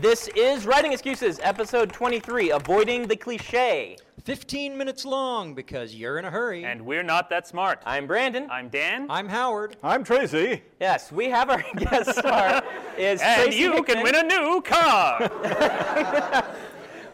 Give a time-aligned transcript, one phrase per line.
[0.00, 3.96] This is Writing Excuses, episode 23, Avoiding the Cliche.
[4.24, 6.64] 15 minutes long because you're in a hurry.
[6.64, 7.80] And we're not that smart.
[7.86, 8.46] I'm Brandon.
[8.50, 9.06] I'm Dan.
[9.08, 9.76] I'm Howard.
[9.82, 10.62] I'm Tracy.
[10.80, 12.62] yes, we have our guest star
[12.98, 13.84] is and Tracy you Hickman.
[13.96, 16.44] can win a new car.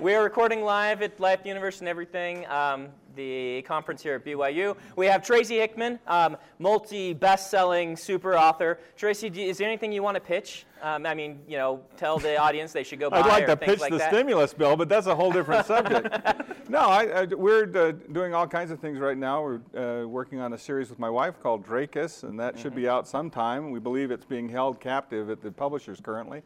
[0.00, 4.76] We are recording live at Life Universe and everything, um, the conference here at BYU.
[4.96, 8.78] We have Tracy Hickman, um, multi best-selling super author.
[8.96, 10.64] Tracy, do, is there anything you want to pitch?
[10.82, 13.56] Um, I mean, you know, tell the audience they should go buy I'd like to
[13.56, 14.10] pitch like the that.
[14.12, 16.08] stimulus bill, but that's a whole different subject.
[16.68, 19.42] no, I, I, we're uh, doing all kinds of things right now.
[19.42, 22.82] We're uh, working on a series with my wife called Drakis, and that should be
[22.82, 22.90] Mm-hmm.
[22.90, 23.70] out sometime.
[23.70, 26.42] We believe it's being held captive at the publishers currently.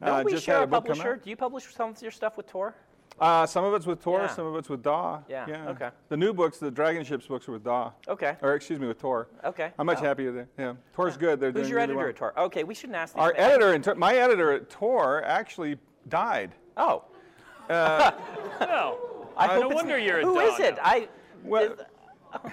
[0.00, 1.16] Don't Uh, we share a a publisher?
[1.16, 2.74] Do you publish some of your stuff with Tor?
[3.22, 4.26] Uh, some of it's with Tor, Yeah.
[4.26, 5.20] some of it's with DAW.
[5.28, 5.90] Yeah, okay.
[6.08, 7.92] The new books, the Dragon Ships books, are with DAW.
[8.08, 8.36] Okay.
[8.42, 9.28] Or excuse me, with Tor.
[9.44, 9.72] Okay.
[9.78, 10.04] I'm much Oh.
[10.04, 10.48] happier there.
[10.58, 11.38] Yeah, Tor's good.
[11.38, 12.08] They're Who's doing your really editor well.
[12.08, 12.32] at Tor?
[12.46, 13.44] Okay, we shouldn't ask these Our things.
[13.46, 16.50] editor, in Tor- my editor at Tor, actually died.
[16.76, 17.04] Oh.
[17.70, 18.98] no.
[19.36, 20.74] I no wonder you're a Who is dog it?
[20.76, 20.82] now.
[20.84, 21.08] I.
[21.44, 21.76] Well,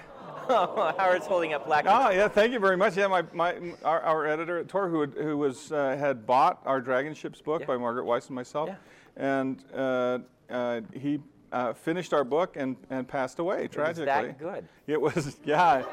[0.52, 1.84] Oh, Howard's holding up black.
[1.88, 2.96] Oh yeah, thank you very much.
[2.96, 6.60] Yeah, my, my our, our editor at Tor, who had, who was uh, had bought
[6.64, 7.66] our Dragon Ships book Yeah.
[7.66, 8.76] by Margaret Weis and myself, Yeah.
[9.16, 10.18] and uh,
[10.50, 11.20] uh, he
[11.52, 14.04] uh, finished our book and, and passed away It was tragically.
[14.06, 14.64] that good.
[14.86, 15.84] It was yeah,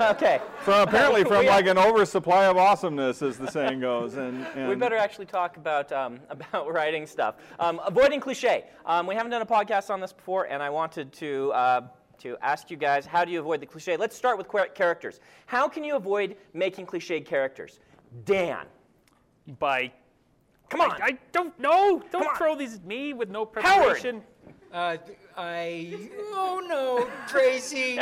[0.00, 0.40] Okay.
[0.60, 4.14] from apparently from We- like an oversupply of awesomeness, as the saying goes.
[4.16, 7.36] And, and We better actually talk about um, about writing stuff.
[7.58, 8.64] Um, avoiding cliche.
[8.84, 11.80] Um, we haven't done a podcast on this before, and I wanted to uh,
[12.18, 13.96] to ask you guys how do you avoid the cliche.
[13.96, 15.20] Let's start with characters.
[15.46, 17.80] How can you avoid making cliched characters?
[18.24, 18.66] Dan,
[19.58, 19.92] By.
[20.68, 20.92] Come on.
[20.92, 22.02] I, I don't know.
[22.10, 23.64] Don't throw these at me with no Howard.
[23.64, 24.22] preparation.
[24.72, 24.96] Uh,
[25.36, 25.96] I.
[26.32, 27.98] Oh no, Tracy,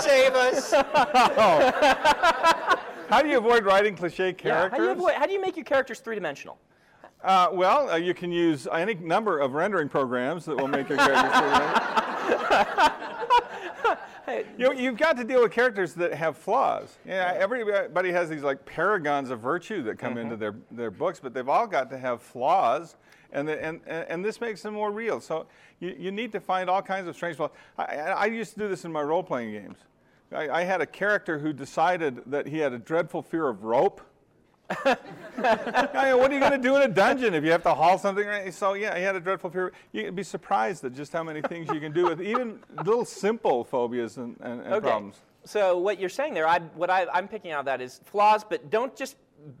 [0.00, 0.72] save us.
[3.08, 4.72] how do you avoid writing cliche yeah, characters?
[4.72, 6.58] how, do you avoid, how do you make your characters three dimensional?
[7.22, 10.98] Uh, well, uh, you can use any number of rendering programs that will make your
[10.98, 11.32] characters.
[11.32, 12.92] three-dimensional.
[14.58, 16.96] you, you've got to deal with characters that have flaws.
[17.06, 20.40] Yeah, everybody has these like paragons of virtue that come into mm-hmm.
[20.40, 22.96] their, their books, but they've all got to have flaws,
[23.32, 25.20] and, the, and, and this makes them more real.
[25.20, 25.46] So
[25.80, 27.50] you, you need to find all kinds of strange flaws.
[27.78, 29.78] I, I I used to do this in my role playing games.
[30.32, 34.00] I, I had a character who decided that he had a dreadful fear of rope.
[35.44, 37.62] Oh, I mean, what are you going to do in a dungeon if you have
[37.62, 38.24] to haul something?
[38.26, 38.52] around?
[38.52, 39.72] So yeah, he had a dreadful fear.
[39.92, 43.64] You'd be surprised at just how many things you can do with even little simple
[43.64, 44.80] phobias and, and, and Okay.
[44.88, 45.16] problems.
[45.44, 48.44] So what you're saying there, I, what I, I'm picking out of that is flaws,
[48.44, 49.16] but don't just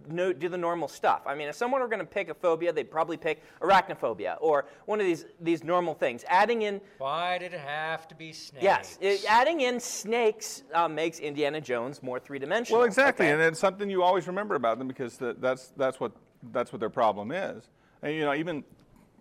[0.08, 1.22] no, do the normal stuff.
[1.26, 4.66] I mean, if someone were going to pick a phobia, they'd probably pick arachnophobia or
[4.86, 6.24] one of these these normal things.
[6.28, 8.62] Adding in Why did it have to be snakes?
[8.62, 12.78] Yes, it, adding in snakes uh, makes Indiana Jones more three-dimensional.
[12.80, 13.32] Well, exactly, Okay.
[13.34, 16.12] and it's something you always remember about them because the, that's that's what
[16.52, 17.68] that's what their problem is.
[18.02, 18.64] And you know, even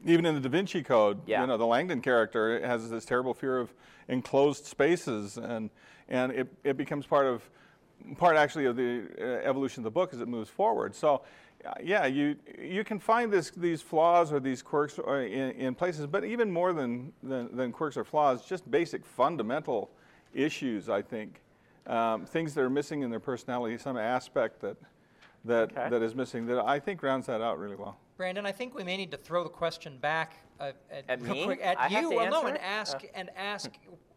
[0.06, 1.42] even in the Da Vinci Code, Yeah.
[1.42, 3.74] you know, the Langdon character has this terrible fear of
[4.08, 5.70] enclosed spaces, and
[6.10, 7.50] and it, it becomes part of
[8.18, 10.94] part actually of the uh, evolution of the book as it moves forward.
[10.96, 11.22] So.
[11.66, 15.76] uh, Yeah, you you can find this, these flaws or these quirks uh, in, in
[15.76, 19.90] places, but even more than, than, than quirks or flaws, just basic fundamental
[20.34, 21.42] issues, I think.
[21.88, 24.78] Um, things that are missing in their personality, some aspect that,
[25.46, 25.90] that, Okay.
[25.90, 27.96] that is missing, that I think rounds that out really well.
[28.18, 30.30] Brandon, I think we may need to throw the question back
[30.60, 31.46] uh, at, At real me?
[31.46, 32.10] quick at I have you.
[32.12, 33.08] to well, no, answer and ask Uh.
[33.20, 33.70] and ask.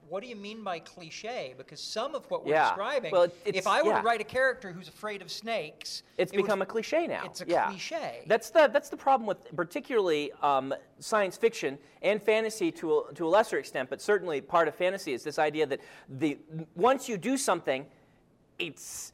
[0.08, 1.54] What do you mean by cliche?
[1.56, 2.68] Because some of what we're Yeah.
[2.68, 4.00] describing, well, if I were yeah.
[4.00, 7.22] to write a character who's afraid of snakes, It's it would- become a cliche now.
[7.24, 7.70] It's a yeah.
[7.70, 8.22] cliche.
[8.26, 13.26] That's the that's the problem with particularly um, science fiction and fantasy to a, to
[13.26, 16.38] a lesser extent, but certainly part of fantasy is this idea that the
[16.76, 17.86] once you do something,
[18.58, 19.12] it's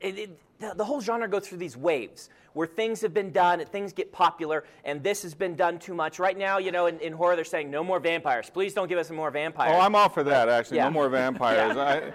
[0.00, 3.60] it, it, the, the whole genre goes through these waves where things have been done
[3.60, 6.18] and things get popular and this has been done too much.
[6.18, 8.50] Right now, you know, in, in horror, they're saying no more vampires.
[8.50, 9.72] Please don't give us more vampires.
[9.76, 10.78] Oh, I'm all for that, actually.
[10.78, 10.84] Yeah.
[10.84, 11.76] No more vampires.
[11.76, 12.12] I,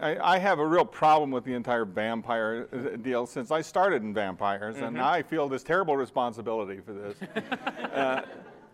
[0.00, 4.02] I, I have a real problem with the entire vampire uh, deal since I started
[4.02, 7.16] in vampires, and now I feel this terrible responsibility for this.
[7.92, 8.22] uh,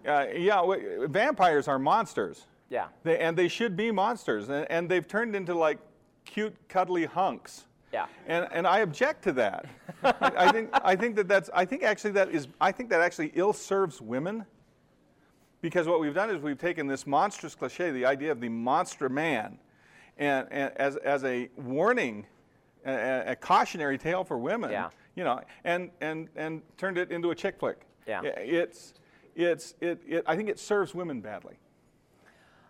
[0.07, 2.47] uh, yeah, w- vampires are monsters.
[2.69, 2.87] Yeah.
[3.03, 5.79] They, and they should be monsters, and, and they've turned into like
[6.25, 7.65] cute, cuddly hunks.
[7.95, 8.07] Yeah.
[8.27, 9.67] And, and I object to that.
[10.03, 13.01] I, I think I think that that's I think actually that is I think that
[13.01, 14.45] actually ill serves women.
[15.61, 19.09] Because what we've done is we've taken this monstrous cliche, the idea of the monster
[19.09, 19.59] man,
[20.19, 22.27] and, and as, as a warning,
[22.85, 24.91] a, a cautionary tale for women, Yeah.
[25.15, 27.81] you know, and, and, and turned it into a chick flick.
[28.07, 28.21] Yeah.
[28.25, 28.93] It's,
[29.35, 31.55] it's, it, it, I think it serves women badly.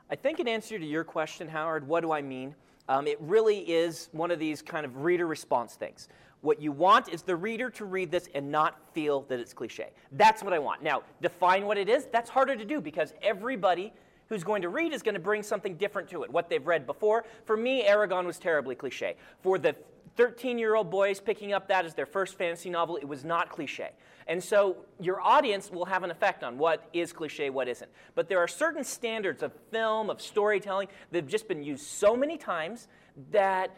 [0.08, 2.54] I think in answer to your question, Howard, what do I mean?
[2.88, 6.08] Um, it really is one of these kind of reader response things.
[6.42, 9.90] What you want is the reader to read this and not feel that it's cliche.
[10.12, 10.82] That's what I want.
[10.82, 12.06] Now, define what it is.
[12.12, 13.94] That's harder to do because everybody
[14.28, 16.86] who's going to read is going to bring something different to it, what they've read
[16.86, 17.25] before.
[17.46, 19.16] For me, Eragon was terribly cliche.
[19.42, 19.75] For the
[20.16, 23.49] 13 year old boys picking up that as their first fantasy novel, it was not
[23.50, 23.90] cliche.
[24.26, 27.90] And so your audience will have an effect on what is cliche, what isn't.
[28.14, 32.16] But there are certain standards of film, of storytelling, that have just been used so
[32.16, 32.88] many times
[33.32, 33.76] that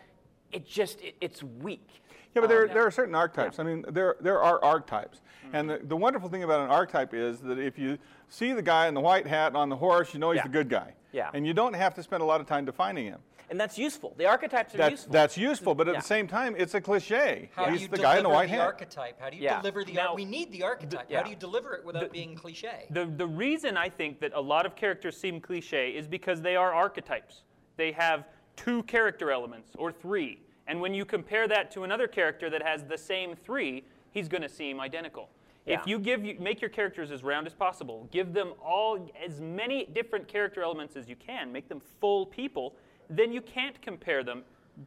[0.52, 1.88] it just, it, it's weak.
[2.34, 3.58] Yeah, but there, Um, there are certain archetypes.
[3.58, 5.20] I mean, there, there are archetypes.
[5.52, 7.98] And the, the wonderful thing about an archetype is that if you
[8.28, 10.42] see the guy in the white hat on the horse, you know he's Yeah.
[10.44, 10.92] the good guy.
[11.12, 11.30] Yeah.
[11.34, 13.20] And you don't have to spend a lot of time defining him.
[13.48, 14.12] And that's useful.
[14.18, 15.12] The archetypes are That's, useful.
[15.12, 16.00] that's useful, but at Yeah.
[16.00, 17.48] the same time, it's a cliche.
[17.54, 18.60] How do he's you the deliver guy in the white hat.
[18.60, 19.20] archetype?
[19.20, 19.60] How do you Yeah.
[19.60, 19.92] deliver the?
[19.92, 21.06] Now- ar- we need the archetype.
[21.08, 21.18] yeah.
[21.18, 22.86] How do you deliver it without being cliche?
[22.90, 26.56] The, the reason I think that a lot of characters seem cliche is because they
[26.56, 27.44] are archetypes.
[27.76, 28.24] They have
[28.56, 30.40] two character elements or three.
[30.66, 34.42] And when you compare that to another character that has the same three, he's going
[34.42, 35.28] to seem identical.
[35.66, 35.78] Yeah.
[35.80, 39.40] If you give you, make your characters as round as possible, give them all as
[39.40, 42.74] many different character elements as you can, make them full people,
[43.08, 44.42] then you can't compare them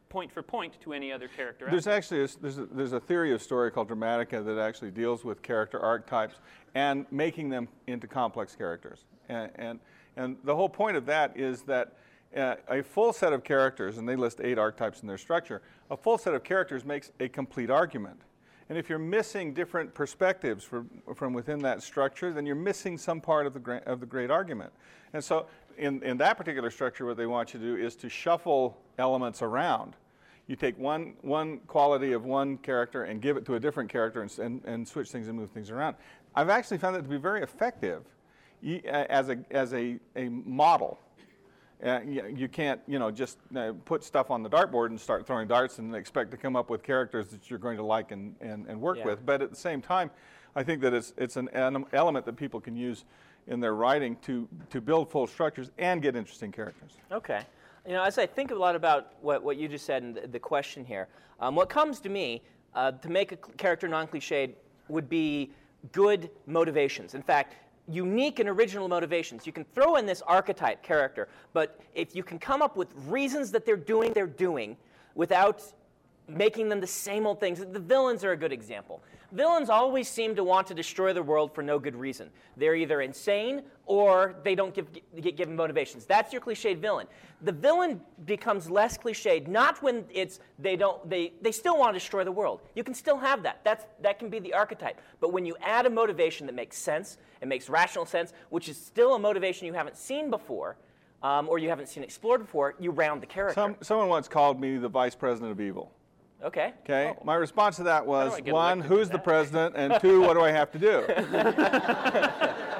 [0.08, 1.66] point for point to any other character.
[1.68, 5.24] There's actually a, there's, a, there's a theory of story called Dramatica that actually deals
[5.24, 6.36] with character archetypes
[6.74, 9.04] and making them into complex characters.
[9.28, 9.80] And, and,
[10.16, 11.94] and the whole point of that is that
[12.36, 15.96] uh, a full set of characters, and they list eight archetypes in their structure, a
[15.96, 18.20] full set of characters makes a complete argument.
[18.68, 23.20] And if you're missing different perspectives from, from within that structure, then you're missing some
[23.20, 24.72] part of the, gra- of the great argument.
[25.12, 25.46] And so,
[25.80, 29.42] in, in that particular structure, what they want you to do is to shuffle elements
[29.42, 29.96] around.
[30.46, 34.20] You take one, one quality of one character and give it to a different character
[34.20, 35.96] and, and, and switch things and move things around.
[36.34, 38.02] I've actually found that to be very effective
[38.86, 40.98] as, a, as a, a model.
[41.84, 45.48] Uh, you, can't, you know, just uh, put stuff on the dartboard and start throwing
[45.48, 48.66] darts and expect to come up with characters that you're going to like and, and,
[48.66, 49.06] and work Yeah.
[49.06, 49.24] with.
[49.24, 50.10] But at the same time,
[50.56, 53.04] I think that it's, it's an element that people can use
[53.46, 56.92] in their writing to, to build full structures and get interesting characters.
[57.10, 57.42] Okay.
[57.86, 60.26] You know, as I think a lot about what, what you just said and the,
[60.26, 61.08] the question here,
[61.40, 62.42] um, what comes to me
[62.74, 64.52] uh, to make a character non cliched
[64.88, 65.50] would be
[65.92, 67.14] good motivations.
[67.14, 67.56] In fact,
[67.88, 69.46] unique and original motivations.
[69.46, 73.50] You can throw in this archetype character, but if you can come up with reasons
[73.52, 74.76] that they're doing they're doing
[75.14, 75.62] without
[76.28, 77.58] making them the same old things.
[77.58, 79.02] The villains are a good example.
[79.32, 82.30] Villains always seem to want to destroy the world for no good reason.
[82.56, 84.88] They're either insane or they don't give,
[85.20, 86.04] get given motivations.
[86.04, 87.06] That's your cliched villain.
[87.42, 91.98] The villain becomes less cliched not when it's they don't they, they still want to
[91.98, 92.62] destroy the world.
[92.74, 93.60] You can still have that.
[93.64, 95.00] That's that can be the archetype.
[95.20, 98.76] But when you add a motivation that makes sense, it makes rational sense, which is
[98.76, 100.76] still a motivation you haven't seen before,
[101.22, 103.54] um, or you haven't seen explored before, you round the character.
[103.54, 105.92] Some, someone once called me the vice president of evil.
[106.44, 106.72] Okay.
[106.84, 110.50] Okay, my response to that was one, who's the president, and two, what do I
[110.50, 111.00] have to do?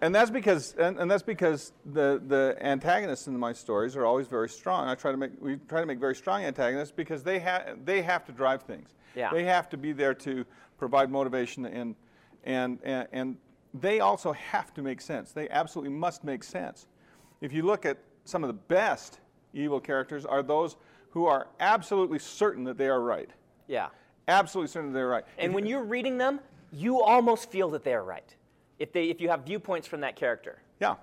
[0.00, 4.26] and that's because, and, and that's because the, the antagonists in my stories are always
[4.26, 4.88] very strong.
[4.88, 8.02] I try to make, we try to make very strong antagonists because they have, they
[8.02, 8.90] have to drive things.
[9.14, 9.30] Yeah.
[9.32, 10.44] They have to be there to
[10.78, 11.94] provide motivation and,
[12.44, 13.36] and, and, and
[13.74, 15.32] they also have to make sense.
[15.32, 16.86] They absolutely must make sense.
[17.40, 19.20] If you look at some of the best
[19.52, 20.76] evil characters are those
[21.16, 23.30] who are absolutely certain that they are right.
[23.68, 23.88] Yeah.
[24.28, 25.24] Absolutely certain that they're right.
[25.38, 26.40] And when you're reading them,
[26.70, 28.36] you almost feel that they're right.
[28.78, 30.58] If, they, if you have viewpoints from that character.
[30.78, 30.96] Yeah,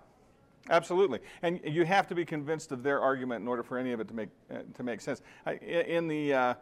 [0.70, 1.18] absolutely.
[1.42, 4.08] And you have to be convinced of their argument in order for any of it
[4.10, 5.24] to make uh, to make sense.
[5.48, 6.54] I, in the uh,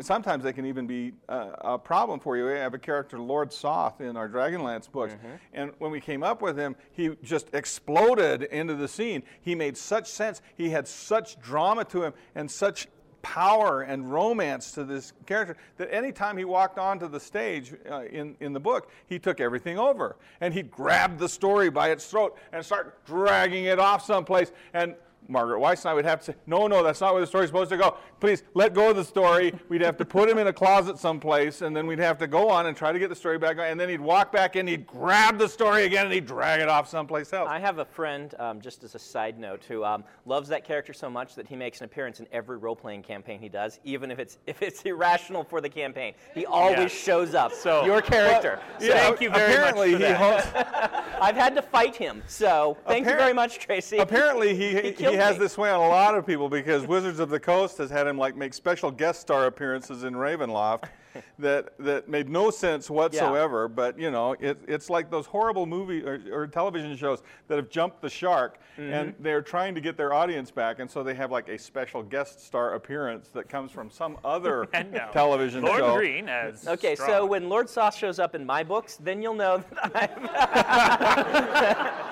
[0.00, 2.44] sometimes they can even be uh, a problem for you.
[2.44, 5.16] We have a character, Lord Soth, in our Dragonlance books,
[5.54, 9.22] and when we came up with him, he just exploded into the scene.
[9.40, 10.42] He made such sense.
[10.56, 12.86] He had such drama to him and such
[13.22, 18.36] power and romance to this character that anytime he walked onto the stage uh, in,
[18.40, 20.16] in the book, he took everything over.
[20.40, 24.52] And he'd grab the story by its throat and start dragging it off someplace.
[24.72, 24.94] And
[25.26, 27.48] Margaret Weis and I would have to say, no, no, that's not where the story's
[27.50, 27.96] supposed to go.
[28.20, 29.52] Please let go of the story.
[29.68, 32.48] We'd have to put him in a closet someplace, and then we'd have to go
[32.48, 33.64] on and try to get the story back on.
[33.66, 36.68] And then he'd walk back in, he'd grab the story again, and he'd drag it
[36.70, 37.48] off someplace else.
[37.50, 40.94] I have a friend, um, just as a side note, who um, loves that character
[40.94, 44.18] so much that he makes an appearance in every role-playing campaign he does, even if
[44.18, 46.14] it's if it's irrational for the campaign.
[46.34, 47.52] He always shows up.
[47.52, 48.60] So- your character.
[48.80, 50.50] Yeah, Thank you very much apparently he hosts-
[51.20, 53.98] I've had to fight him, so thank you very much, Tracy.
[53.98, 55.40] Apparently, he, he, killed has me.
[55.40, 58.18] this way on a lot of people because Wizards of the Coast has had him
[58.18, 60.84] like make special guest star appearances in Ravenloft,
[61.38, 63.68] that that made no sense whatsoever.
[63.68, 67.70] But you know, it, it's like those horrible movie or, or television shows that have
[67.70, 69.22] jumped the shark, and mm-hmm.
[69.22, 72.44] they're trying to get their audience back, and so they have like a special guest
[72.44, 75.96] star appearance that comes from some other And now, television Lord show.
[75.96, 79.64] Green as Okay, so when Lord Soth shows up in my books, then you'll know
[79.92, 80.12] that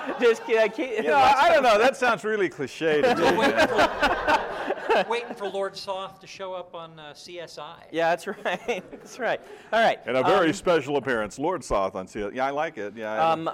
[0.07, 0.63] I'm just kidding.
[0.63, 1.79] I keep, You know, I, I don't know.
[1.79, 3.39] That sounds really cliche to me.
[3.39, 7.85] waiting, for, waiting for Lord Soth to show up on uh, CSI.
[7.91, 8.85] yeah, that's right.
[8.91, 9.41] That's right.
[9.73, 9.99] All right.
[10.07, 12.35] And a very um, special appearance, Lord Soth on CSI.
[12.35, 12.97] Yeah, I like it.
[12.97, 13.31] Yeah.
[13.31, 13.51] Um,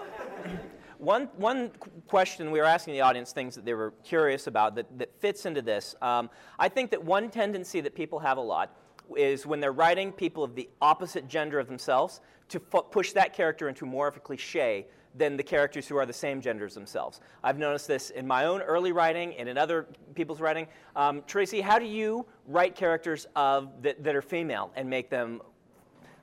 [0.98, 1.70] one, one
[2.06, 5.46] question we were asking the audience, things that they were curious about that, that fits
[5.46, 5.94] into this.
[6.00, 8.76] Um, I think that one tendency that people have a lot
[9.16, 13.32] is when they're writing people of the opposite gender of themselves to fu- push that
[13.32, 17.20] character into more of a cliche than the characters who are the same genders themselves.
[17.44, 20.66] I've noticed this in my own early writing and in other people's writing.
[20.96, 25.42] Um, Tracy, how do you write characters of that, that are female and make them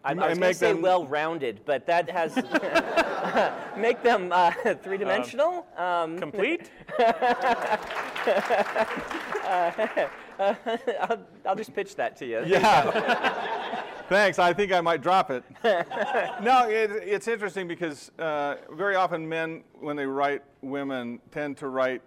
[0.03, 2.33] I, I was going to say them- well-rounded, but that has
[3.77, 5.67] make them uh, three-dimensional.
[5.77, 6.71] Um, complete.
[10.39, 12.43] I'll, I'll just pitch that to you.
[12.45, 13.68] Yeah.
[14.09, 14.39] Thanks.
[14.39, 15.43] I think I might drop it.
[15.63, 21.67] no, it, it's interesting because uh, very often men, when they write women, tend to
[21.67, 22.01] write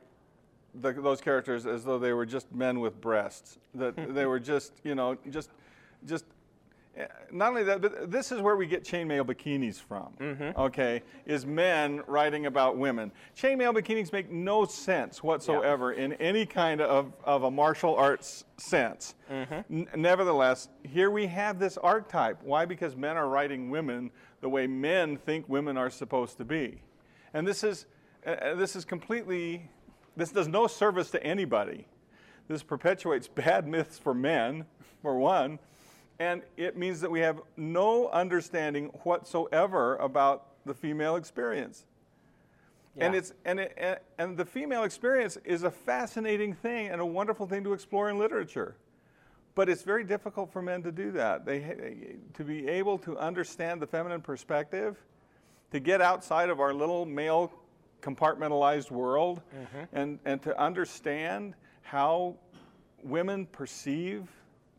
[0.74, 3.58] the, those characters as though they were just men with breasts.
[3.74, 5.50] That they were just, you know, just,
[6.04, 6.24] just.
[6.96, 10.12] Eh, Not only that, but this is where we get chainmail bikinis from.
[10.56, 13.12] Okay, is men writing about women.
[13.36, 19.14] Chainmail bikinis make no sense whatsoever in any kind of, of a martial arts sense.
[19.70, 22.42] N- nevertheless, here we have this archetype.
[22.42, 22.64] Why?
[22.64, 26.82] Because men are writing women the way men think women are supposed to be,
[27.32, 27.86] and this is
[28.26, 29.68] uh, uh, this is completely
[30.16, 31.86] this does no service to anybody.
[32.48, 34.66] This perpetuates bad myths for men,
[35.00, 35.58] for one,
[36.22, 41.84] and it means that we have no understanding whatsoever about the female experience.
[42.96, 47.46] And it's and it, and, the female experience is a fascinating thing and a wonderful
[47.46, 48.76] thing to explore in literature.
[49.56, 51.44] But it's very difficult for men to do that.
[51.44, 55.02] They to be able to understand the feminine perspective,
[55.72, 57.50] to get outside of our little male
[58.02, 59.96] compartmentalized world, mm-hmm.
[59.96, 62.36] and and to understand how
[63.02, 64.28] women perceive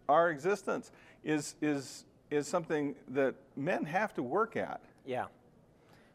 [0.07, 0.91] our existence
[1.23, 4.81] is is is something that men have to work at.
[5.05, 5.25] Yeah.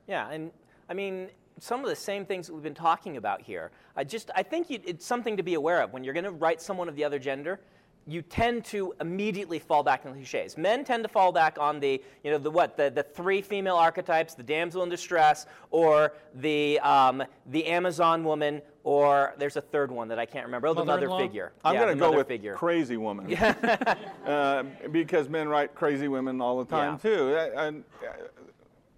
[0.06, 0.50] Yeah, and
[0.88, 1.28] I mean,
[1.60, 3.70] some of the same things that we've been talking about here.
[3.96, 5.92] I just, I think you, it's something to be aware of.
[5.92, 7.60] When you're going to write someone of the other gender,
[8.06, 10.56] you tend to immediately fall back on cliches.
[10.56, 13.76] Men tend to fall back on the, you know, the what, the, the three female
[13.76, 19.90] archetypes, the damsel in distress, or the, um, the Amazon woman, or there's a third
[19.90, 20.66] one that I can't remember.
[20.68, 21.52] Oh, the mother figure.
[21.62, 22.54] I'm yeah, going to go mother with figure.
[22.54, 23.36] crazy woman.
[24.26, 27.10] uh, because men write crazy women all the time Yeah.
[27.10, 27.34] too.
[27.36, 28.12] Uh, And uh,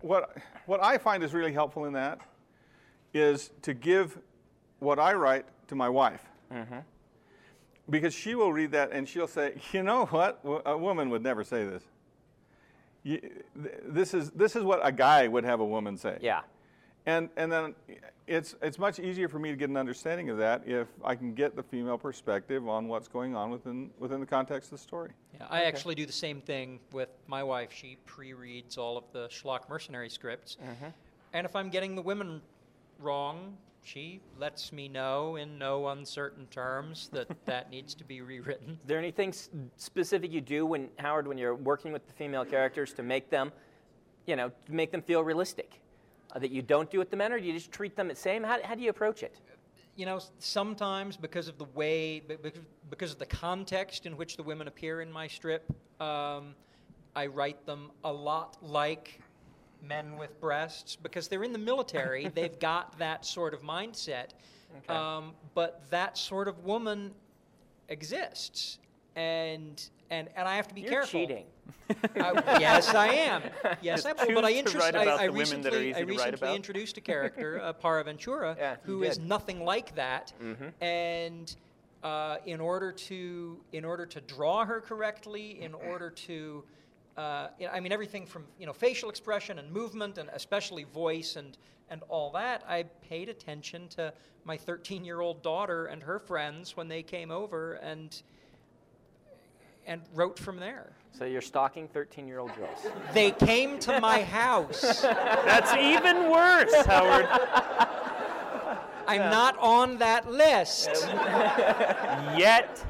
[0.01, 2.21] what what I find is really helpful in that
[3.13, 4.17] is to give
[4.79, 6.23] what I write to my wife.
[6.53, 6.79] Mm-hmm.
[7.91, 10.39] Because she will read that and she'll say, "You know what?
[10.67, 11.83] a woman would never say this.
[13.03, 16.43] You, th- this is this is what a guy would have a woman say." Yeah.
[17.07, 17.75] And, and then
[18.27, 21.35] it's, it's much easier for me to get an understanding of that if I can
[21.35, 25.11] get the female perspective on what's going on within, within the context of the story.
[25.35, 27.73] Yeah, I actually do the same thing with my wife.
[27.73, 30.87] She pre-reads all of the Schlock mercenary scripts, mm-hmm.
[31.33, 32.43] and if I'm getting the women
[33.01, 38.79] wrong, she lets me know in no uncertain terms that that needs to be rewritten.
[38.83, 42.45] Is there anything s- specific you do when Howard, when you're working with the female
[42.45, 43.53] characters to make them,
[44.27, 45.81] you know, to make them feel realistic?
[46.35, 48.43] That you don't do with the men, or do you just treat them the same?
[48.43, 49.37] How, how do you approach it?
[49.97, 52.53] You know, sometimes because of the way, be- be-
[52.89, 55.65] because of the context in which the women appear in my strip,
[56.01, 56.55] um,
[57.17, 59.21] I write them a lot like
[59.83, 62.29] men with breasts because they're in the military.
[62.35, 64.31] they've got that sort of mindset.
[64.85, 64.95] Okay.
[64.95, 67.13] Um, but that sort of woman
[67.89, 68.79] exists.
[69.17, 71.21] And, and, and I have to be You're careful.
[71.21, 71.45] cheating.
[72.17, 73.43] I- yes, I am.
[73.83, 74.35] Yes, I am.
[74.35, 76.01] But I, to interest, write I, about I the women that are recently, easy I
[76.01, 76.57] to write recently about.
[76.57, 79.27] introduced a character, uh, Para Ventura, Yeah, you who is did.
[79.29, 80.33] nothing like that.
[80.43, 80.85] Mm-hmm.
[80.85, 81.57] And
[82.03, 86.65] uh, in order to in order to draw her correctly, in order to
[87.17, 90.85] uh, you know, I mean everything from you know facial expression and movement, and especially
[90.85, 91.57] voice and
[91.91, 92.63] and all that.
[92.69, 94.13] I paid attention to
[94.45, 98.23] my 13 year old daughter and her friends when they came over, and
[99.87, 100.93] and wrote from there.
[101.13, 102.87] So you're stalking 13-year-old girls.
[103.13, 105.01] They came to my house.
[105.03, 107.27] That's even worse, Howard.
[109.07, 110.89] I'm not on that list.
[112.39, 112.85] Yet.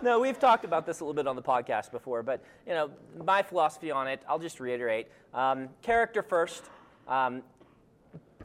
[0.00, 2.90] no, we've talked about this a little bit on the podcast before, but you know,
[3.24, 6.62] my philosophy on it, I'll just reiterate: um, character first.
[7.08, 7.42] Um,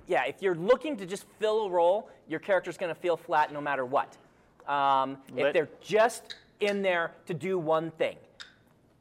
[0.07, 3.53] yeah, if you're looking to just fill a role, your character's going to feel flat
[3.53, 4.17] no matter what.
[4.67, 8.15] Um, if they're just in there to do one thing,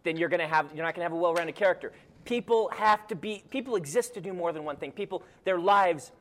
[0.04, 1.92] then you're going to have you're not going to have a well-rounded character.
[2.24, 4.92] People have to be people exist to do more than one thing.
[4.92, 6.12] People their lives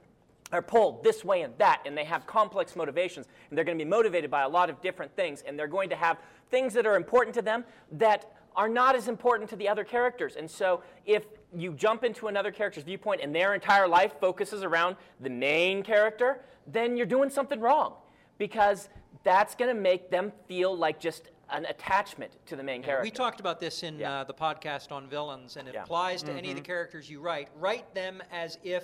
[0.51, 3.83] are pulled this way and that, and they have complex motivations, and they're going to
[3.83, 6.17] be motivated by a lot of different things, and they're going to have
[6.49, 10.35] things that are important to them that are not as important to the other characters.
[10.35, 11.25] And so if
[11.55, 16.41] you jump into another character's viewpoint and their entire life focuses around the main character,
[16.65, 17.93] then you're doing something wrong
[18.37, 18.89] because
[19.23, 23.03] that's going to make them feel like just an attachment to the main character.
[23.03, 24.19] We talked about this in Yeah.
[24.19, 25.83] uh, the podcast on villains, and it Yeah.
[25.83, 27.47] applies to any of the characters you write.
[27.55, 28.83] Write them as if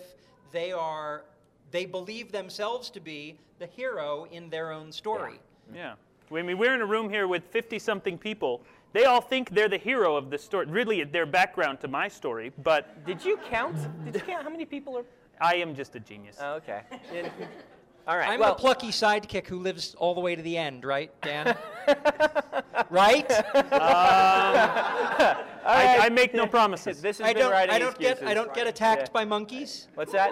[0.52, 1.26] they are,
[1.72, 5.40] they believe themselves to be the hero in their own story.
[5.74, 5.96] Yeah.
[6.32, 8.62] I mean, we're in a room here with 50 something people.
[8.94, 10.66] They all think they're the hero of the story.
[10.68, 13.76] Really, their background to my story, but Did you count?
[14.06, 15.06] Did you count how many people are?
[15.42, 16.38] I am just a genius.
[16.40, 16.84] Oh, okay.
[18.06, 18.30] All right.
[18.30, 21.56] I'm well, the plucky sidekick who lives all the way to the end, right, Dan?
[22.90, 23.32] right?
[23.56, 23.64] Um,
[25.66, 27.02] I, I make no promises.
[27.02, 27.52] this has I been don't.
[27.52, 28.22] writing I don't get.
[28.24, 29.14] I don't get attacked Yeah.
[29.14, 29.88] by monkeys.
[29.96, 30.32] What's that?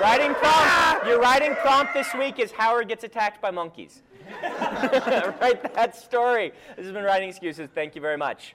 [0.00, 1.06] writing prompt.
[1.06, 4.02] Your writing prompt this week is Howard gets attacked by monkeys.
[4.42, 6.52] Write that story.
[6.76, 7.68] This has been writing excuses.
[7.74, 8.54] Thank you very much.